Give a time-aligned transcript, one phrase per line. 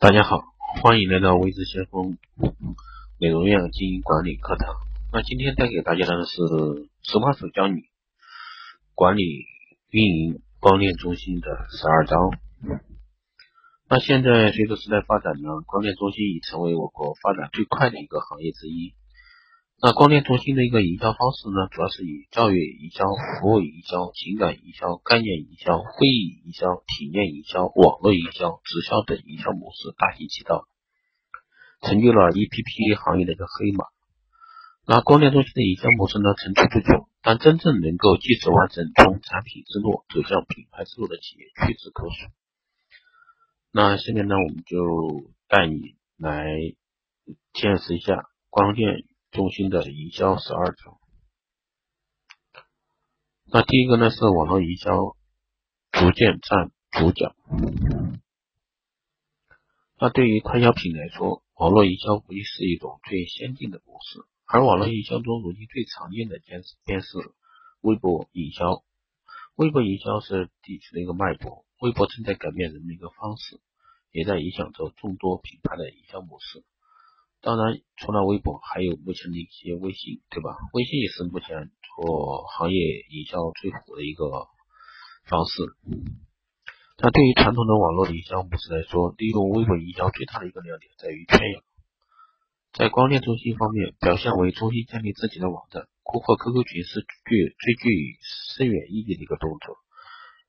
[0.00, 0.44] 大家好，
[0.80, 2.18] 欢迎来到微知先锋
[3.18, 4.76] 美容院经营管理课堂。
[5.12, 6.36] 那今天带给大家的是
[7.02, 7.82] 实话手教你
[8.94, 9.24] 管理
[9.90, 12.30] 运营光电中心的十二招。
[13.88, 18.94] 那现在随着时代发展呢，光电中心已成为我国发展最快的一个行业之一。
[19.80, 23.04] 那光电中心的一个营销方式呢，主要是以教育营销、
[23.38, 30.66] 服务营销、情感营销、概念营销、会议营销、体验营销、网络营销、直销等营销模式大行其道，
[31.80, 33.84] 成就了 EPP 行业的一个黑马。
[34.84, 42.26] 那光电中心的营销模式呢，层出不穷，但真正能够即时完成从产品之路走向品牌之路的企业屈指可数。
[43.70, 46.50] 那下面呢，我们就带你来
[47.52, 49.06] 见识一下光电。
[49.30, 50.98] 中心的营销十二条，
[53.44, 55.16] 那第一个呢是网络营销
[55.92, 57.34] 逐渐占主角。
[60.00, 64.20] 那对于快消品来说，网络营销无疑是一种最先进的模式。
[64.46, 67.18] 而网络营销中，如今最常见的便是便是
[67.82, 68.82] 微博营销。
[69.56, 73.60] 微博营销是地区的一个脉搏，微博正在改变人们一个方式，
[74.10, 76.64] 也在影响着众多品牌的营销模式。
[77.40, 80.58] 当然，除了微博，还有目前的一些微信，对吧？
[80.72, 82.76] 微信也是目前做行业
[83.10, 84.48] 营销最火的一个
[85.24, 85.62] 方式。
[86.98, 91.62] 那对于传统的网络营销模式来说，利用微博营销最大的一个亮点在于圈养。
[92.72, 98.18] 在光电中心方面，表现为中心建立自己的网站、顾客 QQ 群是具最具
[98.56, 99.76] 深远意义的一个动作。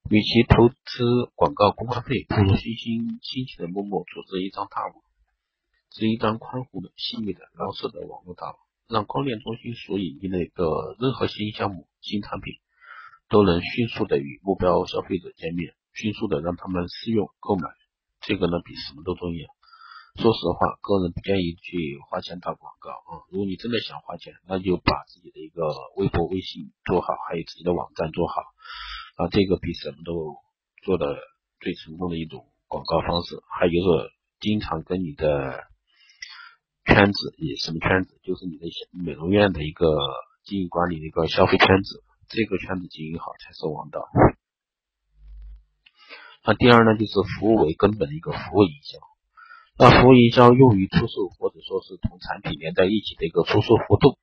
[0.10, 4.94] 与其投资广告公关费，不如虚心辛勤的默默组织一张大网。
[5.92, 12.54] 是一张宽宏的、细密的、老式的网络大网，让光电中心所引进的一个任何新项目、新产品，
[13.30, 17.70] 都能迅速的与目标消费者见面，迅速的让他们试用购买。
[18.22, 19.48] 这个呢，比什么都重要。
[20.16, 23.24] 说实话，个人不建议去花钱打广告啊。
[23.32, 25.64] 如果你真的想花钱，那就把自己的一个
[25.96, 28.42] 微博、微信做好，还有自己的网站做好
[29.16, 29.30] 啊。
[29.32, 30.36] 这个比什么都
[30.84, 31.16] 做的
[31.62, 33.40] 最成功的一种广告方式。
[33.48, 34.12] 还有就是
[34.42, 35.69] 经常跟你的
[36.90, 38.20] 圈子以什么圈子？
[38.24, 39.86] 就是你的美容院的一个
[40.44, 44.10] 经营管理的一个消费圈子，这个圈子经营好才是王道。
[46.44, 48.98] 那第二呢，就是服务为根本的一个服务营销。
[49.78, 54.18] 那服务营销用于出售或者说是同产品连在一起的一个出售活动，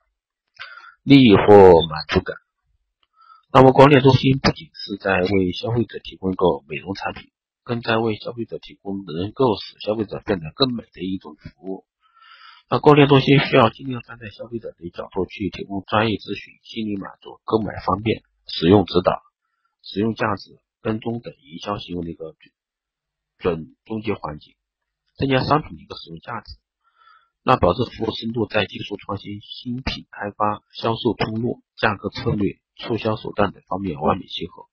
[1.03, 1.47] 利益或
[1.87, 2.37] 满足感。
[3.53, 7.31] 那么光电中心不仅是在为消费者提供一个美容产品，
[7.65, 11.87] 更在为消费者提供能够使消费者变得更美的一种服务。
[12.69, 19.23] 那光电中心需要尽量站在消费者的角度去提供专业咨询、心理满足、购买方便、使用指导、
[19.83, 22.35] 使用价值、跟踪等营销行为的一个
[23.39, 24.57] 准中介环境，
[25.17, 26.57] 增加商品的一个使用价值。
[27.45, 34.67] 那保证服务深度在技术创新、新品开发、销售通路、价格策略、促销手段等方面完美契合。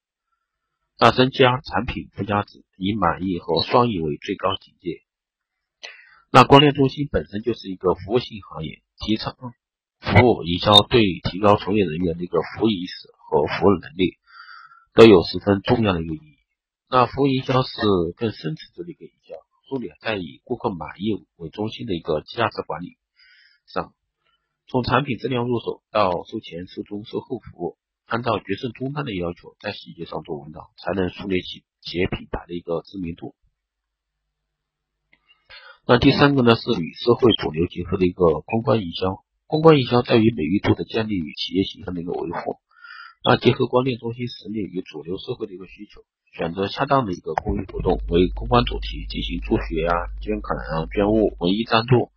[0.97, 5.02] 那增加产品附加值，以满意和双赢为最高境界。
[6.35, 9.35] 那光电中心本身就是一个服务性行业，提倡
[9.99, 14.17] 服务营销，对提高从业人员的一个服务意识和服务能力
[14.95, 16.37] 都有十分重要的一个意义。
[16.89, 17.77] 那服务营销是
[18.17, 19.35] 更深层次的一个营销，
[19.69, 22.97] 重点在以顾客满意为中心的一个价值管理
[23.67, 23.93] 上，
[24.65, 27.77] 从产品质量入手到售前、售中、售后服务，
[28.07, 33.35] 按照决胜终端的要求，在细节上做文章，才能树立起企业品牌的一个知名度。
[35.85, 39.19] 那第三个呢，是与社会主流结合的一个公关营销。
[39.47, 42.55] 公关营销在于美誉度的建立与企业形象的一个维护。
[43.21, 45.99] 那结合光电中心实力与主流社会的一个需求，
[46.31, 49.91] 选择恰当的一个公益活动为公关主题进行助学啊、
[50.21, 52.11] 捐款啊、捐物、文艺赞助，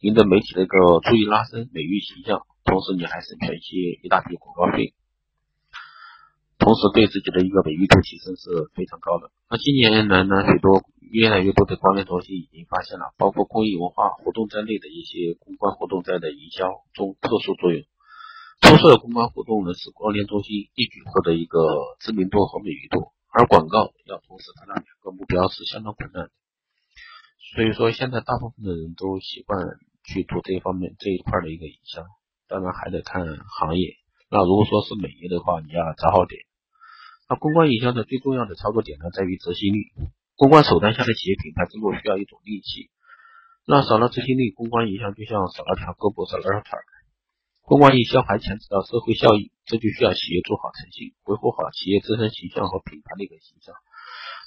[0.00, 2.42] 赢得媒体的一个注意，拉升美誉形象。
[2.64, 4.94] 同时，你还省下一些一大笔广告费，
[6.58, 9.30] 同时对自己的一个美誉度提升是非常高的。
[9.48, 10.82] 那今年来呢，许多。
[11.10, 17.82] 越来越多的光电中心已经发现了，包括公益文化活动在内的一些公关活动在的营销中特殊作用。
[18.60, 21.60] 出色的公关活动能使光电中心一举获得一个
[22.00, 26.30] 知名度和美誉度，而广告要同时达到两个目标是相当困难的。
[27.54, 29.60] 所以说，现在大部分的人都习惯
[30.04, 32.02] 去做这一方面这一块的一个营销，
[32.48, 33.24] 当然还得看
[33.60, 33.94] 行业。
[34.30, 36.40] 那如果说是美业的话，你要找好点。
[37.28, 39.92] 那公关营销的最重要的操作点呢，在于执行力。
[40.36, 42.90] 公关手段下的企业品牌之路需要一种力气，
[43.66, 46.78] 那少了执行力，公关营销就像少了条胳膊少了条腿。
[47.62, 53.74] 公关营销还牵扯到社会效益，这就需要企业做好诚信，维护好企业自身形象和品牌的一个形象。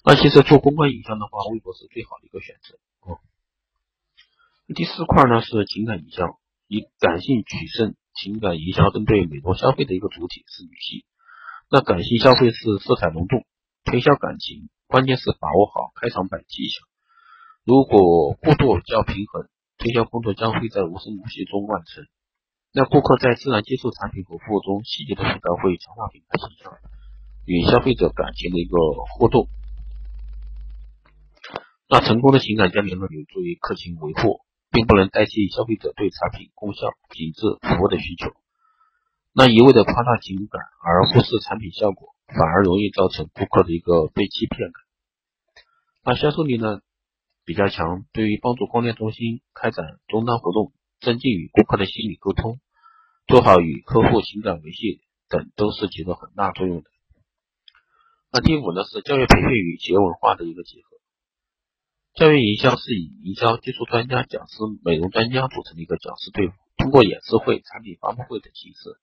[0.05, 3.19] 那其实做公关营销的话，微博是最好的一个选择，哦。
[4.73, 11.03] 第四块呢是情感营销，以感性取胜，情感营销针对美容消费的一个主体是女性。
[11.67, 13.43] 那感性消费是色彩浓重，
[13.83, 16.81] 推销感情，关键是把握好开场白技巧。
[17.63, 19.45] 如果过度较平衡，
[19.77, 22.09] 推销工作将会在无声无息中完成。
[22.73, 26.73] 那顾客在自然接受产品和服务中，细节的塑造会强化品牌形象，
[27.45, 28.77] 与消费者感情的一个
[29.13, 29.47] 互动。
[31.87, 34.41] 那成功的情感交流呢，有助于客情维护，
[34.71, 38.33] 并不能代替消费者对产品功效、品质、服务的需求。
[39.33, 44.83] 那一味的夸大情感而忽视产品效果，反而容易造成顾客的一个被欺骗感。
[46.03, 46.81] 那销售力呢
[47.45, 52.59] 比较强，对于帮助光电中心开展终端活动，增进与顾客的心理沟通，
[53.27, 56.89] 做好与客户情感维系等，都是起着很大作用的。
[58.31, 60.97] 那第五呢是教育培训与企业文化的一个结合。
[62.13, 68.99] 教育营销是以营销技术专家、讲师、美容专家组成的一个讲师队伍，通过演示会、产品发布会等形式。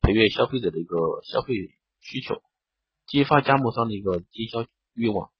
[0.00, 1.54] 培育消费者的一个消费
[2.00, 2.42] 需求，
[3.12, 4.64] 激发加盟商的一个经销
[4.94, 5.30] 欲望，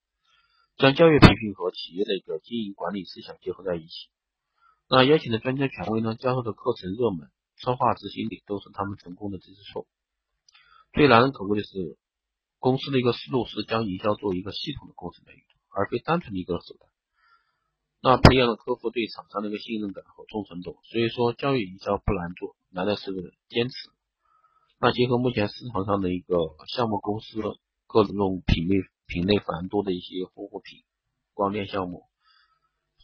[0.77, 4.11] 将教育培训和企业的一个经营管理思想结合在一起。
[4.91, 9.87] 那邀请的专家权威呢，教授的课程热门，策划执行力都是他们成功的支柱。
[10.93, 11.97] 最难能可贵的是，
[12.59, 16.91] 公司的一个思路是将营销作为一个系统的工程来运作，而非单纯的一个手段。
[18.03, 20.79] 那培养了客户对厂商的一个信任感和忠诚度。
[20.91, 23.75] 所以说，教育营销不难做，难的是坚持。
[24.79, 26.37] 那结合目前市场上的一个
[26.67, 27.41] 项目公司
[27.93, 30.81] 各种品类品类繁多的一些护肤品
[31.35, 32.05] 光电项目，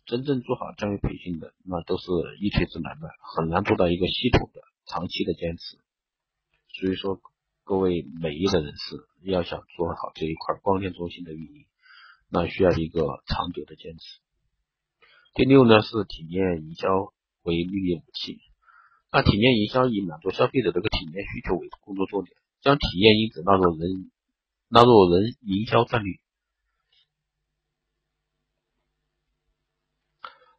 [0.06, 2.04] 真正做好教育培训的，那都是
[2.40, 5.76] 一锤子买卖，很难做到一个系统的长期的坚持。
[6.80, 7.20] 所以说，
[7.64, 11.66] 各位美业的人士要想做好这一块光电中心的运营，
[12.30, 14.20] 那需要一个长久的坚持。
[15.34, 17.12] 第六呢是体验营销
[17.42, 18.40] 为绿叶武器。
[19.12, 24.10] 那体验营销以满足消费者这个体验需求为工作重点，将体验因子纳入人
[24.70, 26.18] 纳入人营销战略，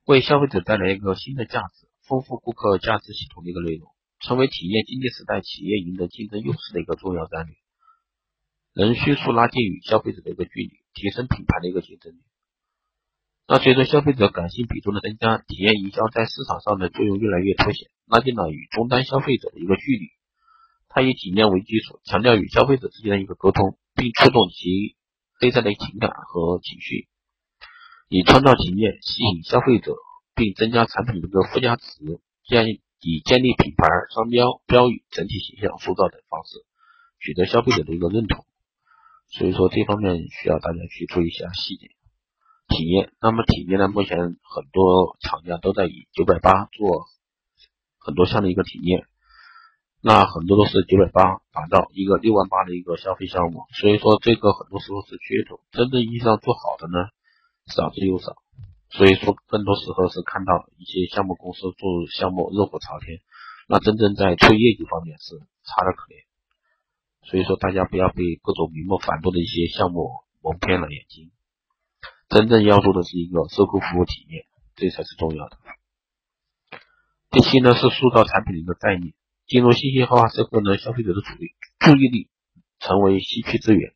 [0.04, 7.56] 为消费者带来一个新的价值，丰富顾客价值系统的一个内容，成为体验经济时代企业赢得竞争优势的一个重要战略。
[8.74, 12.24] 能迅速拉近与消费者的一个距离，提升品牌的一个竞争力。
[13.48, 20.08] 那随着消费者感性比重的增加，体验营销在市场上的作用越来越凸显，拉近了与终端消费者的一个距离。
[20.88, 24.96] 它以体验为基础，强调与消费者之间的一个沟通，并触动其
[25.42, 27.10] 内在的情感和情绪，
[28.08, 29.94] 以创造体验吸引消费者，
[30.36, 36.64] 并增加产品的一个附加值，这样以建立品牌、商标、标语、整体形象塑造等方式，
[37.20, 38.46] 取得消费者的一个认同。
[39.28, 41.92] 所以说这方面需要大家去注意一下细节。
[42.70, 43.90] 体验，那么体验呢？
[43.90, 47.06] 目前很多厂家都在以九百八做
[47.98, 49.08] 很多项的一个体验，
[50.02, 57.12] 那很多都是九百八打造一个六万八的一个消费项目，所以说这个很多时候是噱头，真正意义上做好的呢
[57.68, 58.40] 少之又少，
[58.96, 63.20] 所以说更多时候是看到一些项目公司做项目热火朝天，
[63.68, 65.36] 那真正在出业绩方面是
[65.68, 66.24] 差的可怜，
[67.28, 71.30] 所以说大家不要被各种名目繁多的一些项目蒙骗了眼睛。
[72.30, 74.48] 真正要做的是一个售后服务体验，
[74.78, 75.58] 这才是重要的。
[77.32, 79.19] 第七呢是塑造产品的一个概念。
[79.50, 82.30] 进入信息化社会呢，消费者的注意注意力
[82.80, 83.96] 成为稀缺资源。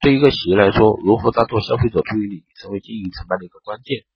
[0.00, 4.06] 对一个企业来说，如何抓住消费者注意力，成为经营成败的一个关键。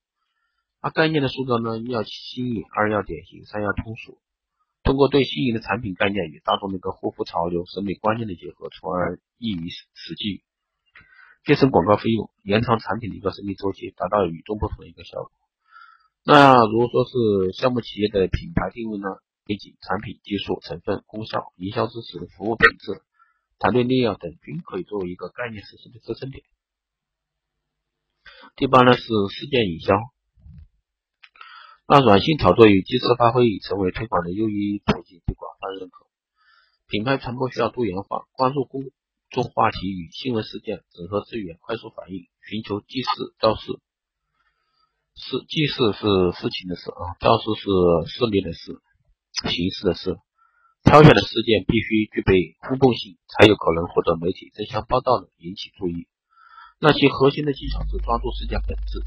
[0.81, 4.19] 那概念的塑造呢，一要新颖，二要典型，三要通俗。
[4.83, 10.43] 通过对新颖的产品概念与大众的一个护肤潮流、审美观念的结合，从而易于实际。
[11.45, 15.31] 节省广告费用，延长产品的一个生命周期，达到与众不同的一个效果。
[16.25, 19.09] 那如果说是项目企业的品牌定位呢？
[19.47, 23.03] 以及、产品、技术、成分、功效、营销支持、服务品质、
[23.59, 26.45] 团队力量等，均可以作为一个概念实施的支撑点。
[28.57, 29.95] 第八呢是事件营销，
[31.87, 36.07] 那软性炒作与即时发挥已成为推广的又一途径，被广泛认可。
[36.89, 38.85] 品牌传播需要多元化，关注公。
[39.31, 43.09] 众话题与新闻事件，整合资源，快速反应，寻求即事
[43.41, 43.81] 造事。
[45.15, 48.83] 是即事是事情的事啊，造事是事例的事，
[49.51, 50.19] 形式的事。
[50.85, 56.09] 挑选的事件必须具备轰动性，才有可能获得媒体争相报道的引起注意。
[56.81, 59.03] 那其核心的技巧是抓住事件本质，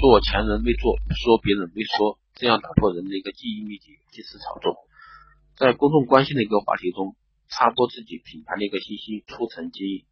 [0.00, 4.76] 做前人未做，说别人未说，这样打破人的一个记忆秘籍，及时炒作，
[5.56, 7.16] 在公众关心的一个话题中。
[7.48, 10.04] 插播自己品牌的一个信息，促成机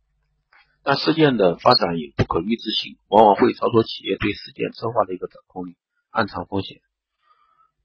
[0.84, 5.74] 但事件的发展也不可预知性，往往会超出企业对事件策划的一个掌控力，
[6.10, 6.80] 暗藏风险。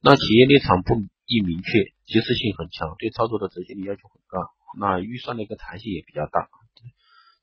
[0.01, 1.69] 那企业立场不明易明确，
[2.09, 6.49] 及时性很强，对操作的执行力要求很高，那预算的一个弹性也比较大，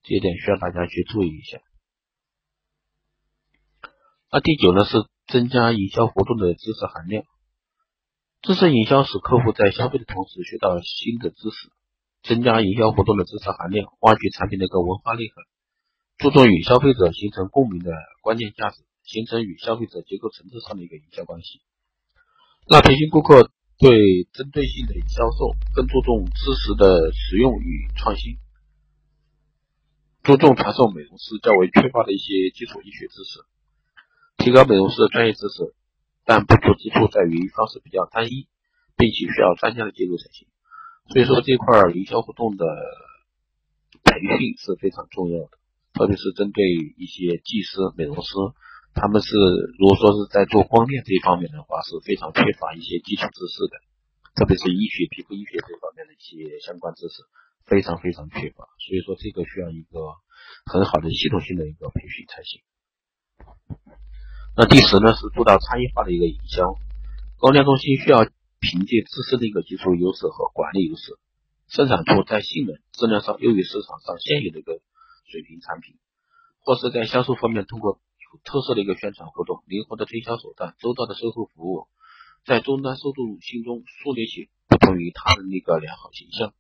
[0.02, 1.60] 这一点需要大家去注意一下。
[4.32, 7.22] 那第九呢是增加营销活动的知识含量。
[8.42, 11.70] 知识营销使客户在消费的同时学到新的知识，
[12.24, 15.44] 增加营销活动的知识含量，挖掘产品的一个文化内涵，
[16.18, 21.62] 注重与消费者形成共鸣的关键价值，形成与消费者结构层次上的一个营销关系。
[22.68, 28.38] 那培训顾客对针对性的销售，更注重知识的实用与创新，
[30.22, 33.44] 注重传授美容师较为缺乏的一些基础医学知识。
[34.38, 35.74] 提高美容师的专业知识，
[36.24, 38.48] 但不足之处在于方式比较单一，
[38.96, 40.48] 并且需要专家的介入才行。
[41.12, 42.64] 所以说这块营销活动的
[44.04, 45.50] 培训是非常重要的，
[45.92, 46.64] 特别是针对
[46.96, 48.32] 一些技师、美容师，
[48.96, 49.36] 他们是
[49.76, 53.76] 如果说是在做光电这一方面的话，是非常缺乏一些基础知识的，
[54.32, 57.20] 特别是医学、皮肤医学这方面的一些相关知识，
[57.68, 58.64] 非常非常缺乏。
[58.80, 60.16] 所以说这个需要一个
[60.64, 62.64] 很好的系统性的一个培训才行。
[64.56, 66.64] 那第十呢是做到差异化的一个营销，
[67.36, 68.24] 光电中心需要
[68.64, 71.20] 凭借自身的一个技术优势和管理优势，
[71.68, 74.80] 生产出在性能、质量上优于市场上现有的一个
[75.28, 76.00] 水平产品，
[76.64, 78.00] 或是在销售方面通过
[78.44, 81.88] 特色的一个宣传活动、灵活的推销手段、周到的售后服务，
[82.44, 86.54] 在终端受众心中树立起不同于他人的一个良好形象。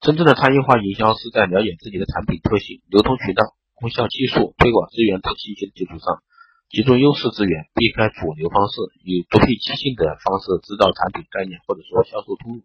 [0.00, 6.22] 真正的差异化营销是在了解自己的产品特性、流通渠道、功效技术、推广资源等信息的基础上。
[6.70, 12.62] 集中优势资源，避开主流方式，以独辟蹊径的方式制造产品概念或者说销售通路，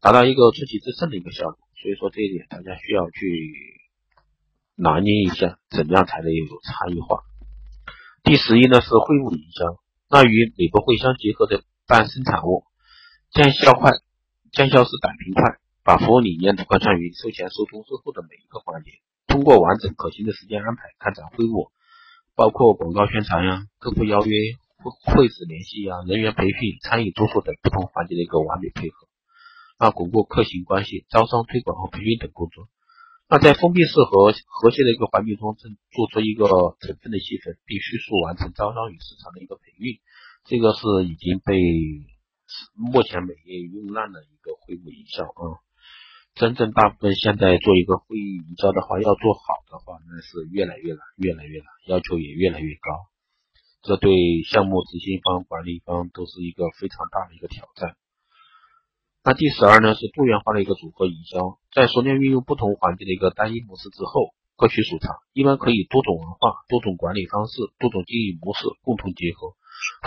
[0.00, 1.60] 达到一个出奇制胜的一个效果。
[1.76, 3.20] 所以说这一点大家需要去
[4.82, 7.22] 拿捏一下，怎样才能有差异化。
[8.24, 9.78] 第十一呢是会务营销，
[10.10, 12.64] 那与美国会相结合的办生产物，
[13.30, 13.92] 见效快，
[14.50, 18.90] 见效是打平快，把服务理念贯穿于售前、售中、售后的每一个环节，
[19.28, 21.70] 通过完整可行的时间安排开展会务。
[22.34, 24.34] 包括广告宣传呀、客户邀约、
[24.82, 29.06] 会会址联系呀、人员培训、餐饮住宿等不同环节的一个完美配合，
[29.78, 32.66] 那巩固客情关系、招商推广和培训等工作。
[33.32, 36.44] 那在封闭式和和谐的一个环境中，正做出一个
[36.84, 40.02] 成分的细分，并迅速完成招商与市场的一个培育，
[40.44, 41.56] 这个是已经被
[42.76, 45.64] 目前美业用烂的一个会务营销啊。
[46.34, 53.08] 真正大部分现在做一个会议营销的话，要做好的话，那是越来越难，越来越难，要求也越来越高。
[53.80, 54.12] 这对
[54.44, 57.96] 项目执行方、管理方都是一个非常大的一个挑战。
[59.24, 69.54] 那第十二呢，是多元化的一个组合营销，在熟练运用不同环境的一个单一模式之后，各取所长，一般可以多种文化、多种管理方式、多种经营模式共同结合，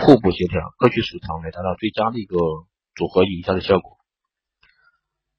[0.04, 2.36] 互补协调，各取所长，来达到最佳的一个
[2.94, 3.96] 组合营销的效果。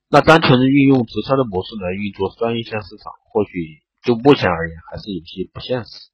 [0.10, 6.10] 那单纯的运用直销的模式来运作专业线市场，或许就目前而言还是有些不现实。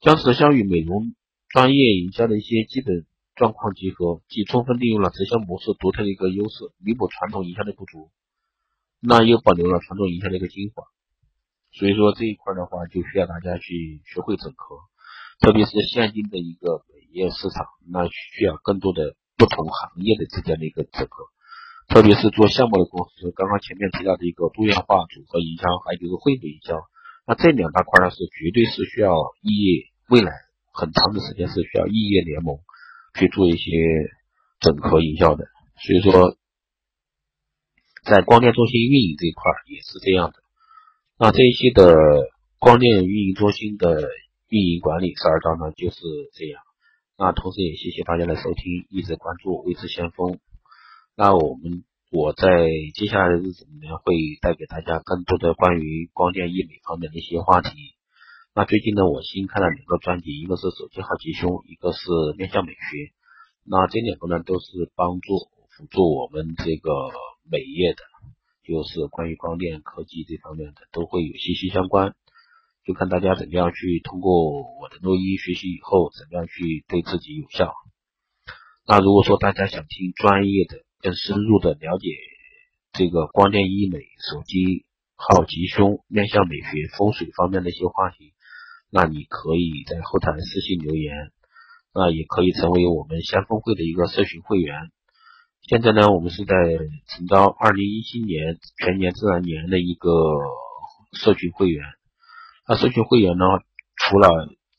[0.00, 1.12] 将直销与美容
[1.50, 3.04] 专业营销的一些基本
[3.36, 8.10] 状况集合，既充分利用了直销模式独特的一个优势，弥补传统营销的不足，
[9.00, 10.84] 那又保留了传统营销的一个精华。
[11.72, 14.76] 所以说这一块的话，就需要大家去学会整合，
[15.40, 21.26] 特别是现今的一个美业市场，那需要更多的不同行业的之间的一个整合。
[21.88, 26.78] 特别是做项目的公司，刚刚前面提到的一个多元化组合营销，还有就是会务营销，
[27.26, 29.12] 那这两大块呢是绝对是需要
[29.42, 30.32] 异业，未来
[30.72, 32.56] 很长的时间是需要异业联盟
[33.14, 33.70] 去做一些
[34.60, 35.44] 整合营销的。
[35.76, 36.36] 所以说，
[38.04, 40.34] 在光电中心运营这一块也是这样的。
[41.18, 41.94] 那这一期的
[42.58, 44.10] 光电运营中心的
[44.48, 45.96] 运营管理十二章呢就是
[46.34, 46.60] 这样。
[47.16, 50.38] 那同时也谢谢大家的收听，一直关注未知先锋。
[51.16, 52.48] 那我们我在
[52.94, 57.70] 接下来的日子里面会带给大家更多的关于光电医美方面的一些话题。
[58.56, 62.06] 那最近呢，我新开了两个专辑，一个是手机号吉凶，一个是
[62.38, 63.10] 面向美学。
[63.66, 66.88] 那这两个呢，都是帮助辅助我们这个
[67.50, 68.02] 美业的，
[68.62, 72.14] 就是关于光电科技这方面的，都会有息息相关。
[72.86, 77.74] 就看大家怎么样去通过我的录音学习以后，怎么样去对自己有效。
[78.86, 82.06] 那如果说大家想听专业的，更深入的了解
[82.92, 88.32] 这个光电医美、手机号吉凶、面向美学、风水方面的一些话题，
[88.94, 91.32] 那你可以在后台私信留言，
[91.92, 94.92] 那也可以成为我们先锋会的一个社群会员。
[95.62, 96.54] 现在呢，我们是在
[97.08, 100.12] 承招二零一七年全年自然年的一个
[101.10, 101.82] 社群会员。
[102.68, 103.44] 那社群会员呢，
[103.96, 104.28] 除了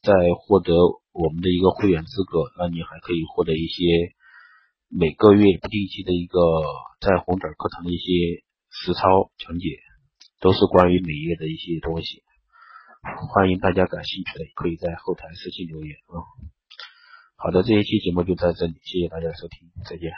[0.01, 0.71] 在获得
[1.11, 4.15] 我们的一个会员资格，那你还可以获得一些
[4.87, 6.39] 每个月不定期的一个
[7.01, 9.75] 在红点课堂的一些实操讲解，
[10.39, 12.23] 都是关于美业的一些东西。
[13.29, 16.25] 欢迎大家感兴趣的可以在后台私信留言啊。
[17.37, 20.11] 好的，这一期节目就在这里，谢谢大家收听，再见。